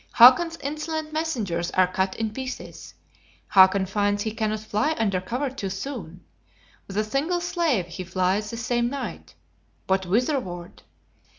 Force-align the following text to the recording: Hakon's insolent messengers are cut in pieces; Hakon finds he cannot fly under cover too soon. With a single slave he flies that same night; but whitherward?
Hakon's 0.13 0.57
insolent 0.63 1.13
messengers 1.13 1.69
are 1.73 1.85
cut 1.85 2.15
in 2.15 2.31
pieces; 2.33 2.95
Hakon 3.49 3.85
finds 3.85 4.23
he 4.23 4.31
cannot 4.31 4.61
fly 4.61 4.95
under 4.97 5.21
cover 5.21 5.51
too 5.51 5.69
soon. 5.69 6.21
With 6.87 6.97
a 6.97 7.03
single 7.03 7.39
slave 7.39 7.85
he 7.85 8.03
flies 8.03 8.49
that 8.49 8.57
same 8.57 8.89
night; 8.89 9.35
but 9.85 10.07
whitherward? 10.07 10.81